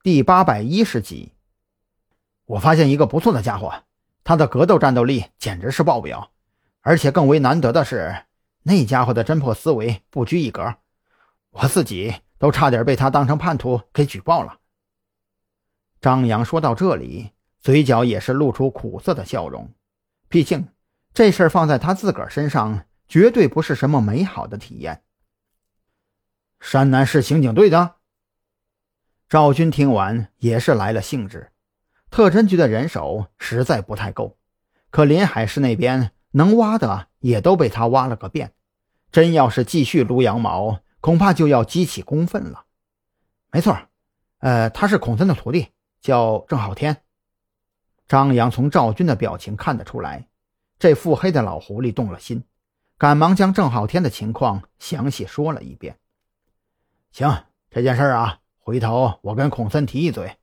[0.00, 1.32] 第八百一十集。
[2.44, 3.82] 我发现一个不错的家伙，
[4.22, 6.30] 他的格斗战斗力简直是爆表，
[6.82, 8.24] 而且更为难得的是，
[8.62, 10.76] 那家伙的侦破思维不拘一格，
[11.50, 14.60] 我自己都差点被他当成叛徒给举报了。
[16.00, 19.74] 张扬说到这里，嘴角也是露出苦涩的笑容，
[20.28, 20.68] 毕竟
[21.12, 25.02] 这事儿放在他自个儿身上，绝对不是什么美好的体验。
[26.60, 27.96] 山南市刑警队的
[29.28, 31.52] 赵军听完也是来了兴致。
[32.10, 34.38] 特侦局的人手实在不太够，
[34.88, 38.54] 可临海市那边能挖的也都被他挖了个遍。
[39.12, 42.64] 真要是继续撸羊毛，恐怕就要激起公愤了。
[43.50, 43.78] 没错，
[44.38, 45.68] 呃，他是孔森的徒弟，
[46.00, 47.02] 叫郑浩天。
[48.06, 50.28] 张扬从赵军的表情看得出来，
[50.78, 52.44] 这腹黑的老狐狸动了心，
[52.96, 55.98] 赶忙将郑浩天的情况详细说了一遍。
[57.12, 60.36] 行，这件事啊，回头我跟孔森提一嘴。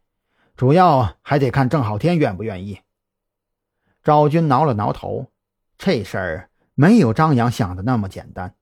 [0.57, 2.79] 主要还得看郑浩天愿不愿意。
[4.03, 5.27] 赵军挠了挠头，
[5.77, 8.55] 这事儿没有张扬想的那么简单。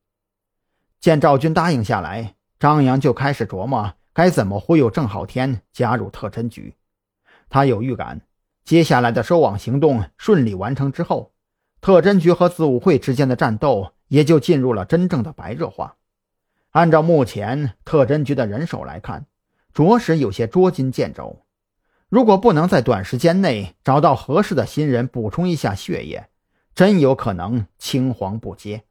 [0.99, 6.75] 见赵军答应下来，张扬就开始琢磨该怎么忽悠郑浩天加入特侦局。
[7.47, 8.19] 他有预感，
[8.65, 11.31] 接下来的收网行动顺利完成之后，
[11.79, 15.95] 特侦局和子午会之间的战斗也就进入了真正的白热化。
[16.71, 19.25] 按照目前特侦局的人手来看，
[19.73, 21.45] 着实有些捉襟见肘。
[22.09, 26.29] 如果不能在短时间内找到合适的新人补充一下血液，
[26.75, 28.83] 真有可能青黄不接。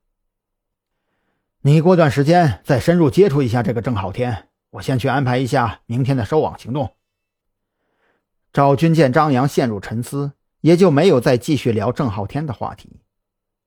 [1.61, 6.96] 你过段时间再深入接触一下这个郑浩天，我先去安排一下明天的收网行动。
[8.52, 13.00] 赵军见张扬陷入沉思，也就没有再继续聊郑浩天的话题。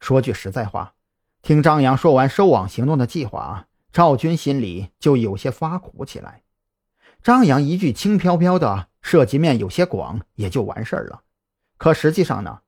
[0.02, 0.95] 说句实在话，
[1.41, 6.41] 听张扬说完收网行动的计划，赵军心里就有些发苦起来。
[7.26, 8.88] 张扬一句轻飘飘的。
[9.02, 11.22] 涉及面有些广，也就完事儿了。
[11.78, 12.62] 可实际上呢，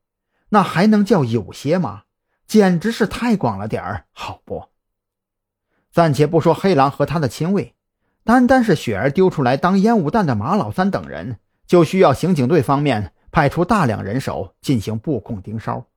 [0.50, 2.04] 那还能叫有些吗？
[2.46, 4.66] 简直是太广了点儿，好不？
[5.92, 7.74] 暂且不说黑狼和他的亲卫，
[8.24, 15.88] 单单是雪儿丢出来当烟雾弹的马老三等人，就需要刑警队方面派出大量人手进行布控盯梢，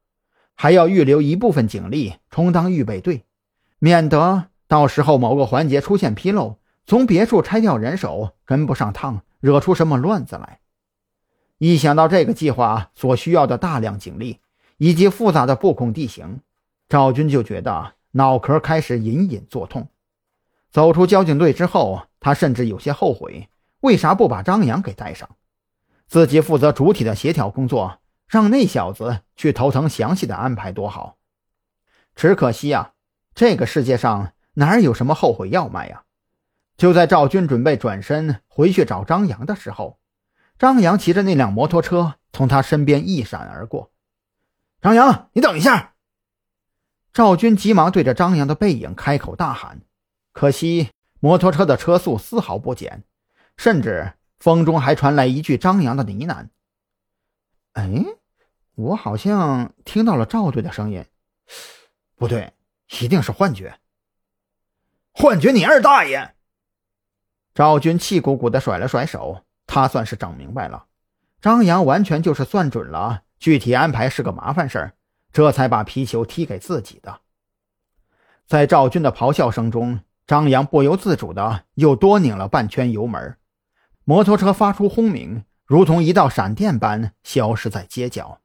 [0.54, 3.26] 还要预留一部分警力充当预备队，
[3.78, 6.59] 免得到时候某个环节出现纰漏，
[6.90, 9.22] 从别处拆掉人手跟不上趟。
[9.38, 10.58] 惹出什么乱子来？
[11.58, 14.40] 一想到这个计划所需要的大量警力
[14.76, 16.40] 以及复杂的布控地形，
[16.88, 19.86] 赵军就觉得脑壳开始隐隐作痛。
[20.72, 23.48] 走出交警队之后，他甚至有些后悔，
[23.82, 25.36] 为啥不把张扬给带上，
[26.08, 31.18] 自己负责主体的协调工作，让那小子去头疼详细的安排多好。
[32.16, 32.92] 只可惜啊，
[33.32, 36.02] 这个世界上哪有什么后悔药卖呀？
[36.80, 40.00] 就在赵军准备转身回去找张扬的时候，
[40.58, 43.92] 张扬骑着那辆摩托车从他身边一闪而过。
[44.80, 45.92] 张扬，你等一下！
[47.12, 49.82] 赵军急忙对着张扬的背影开口大喊，
[50.32, 50.88] 可惜
[51.18, 53.04] 摩托车的车速丝毫不减，
[53.58, 56.48] 甚至风中还传来一句张扬的呢喃
[57.76, 58.06] ：“哎，
[58.76, 61.04] 我好像听到了赵队的声音，
[62.16, 62.54] 不对，
[63.02, 63.78] 一定是幻觉。
[65.12, 66.36] 幻觉，你二大爷！”
[67.60, 70.86] 赵军气鼓鼓地甩了甩手，他算是整明白了，
[71.42, 74.94] 张扬完全就是算准了，具体安排是个麻烦事儿，
[75.30, 77.20] 这才把皮球踢给自己的。
[78.46, 83.36] 在赵军的咆哮声中，张扬不由自主的又多拧了半圈油门，
[84.04, 88.40] 摩托车发出轰鸣，如同一道闪电般消失在街角。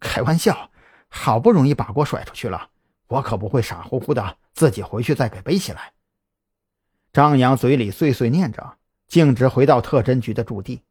[0.00, 0.70] 开玩笑，
[1.10, 2.70] 好不容易把锅甩出去了，
[3.08, 5.92] 我可不会傻乎乎的自己回去再给背起来。
[7.12, 10.82] 张扬嘴里碎碎念着，径直回到特侦局的驻地。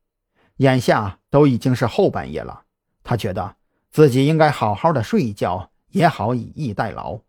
[0.57, 2.61] 眼下都已经是后半夜了，
[3.03, 3.55] 他觉得
[3.89, 7.21] 自己应该好好的睡一觉，也好以逸待劳。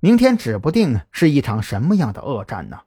[0.00, 2.80] 明天指不定是一场什么样的恶战呢。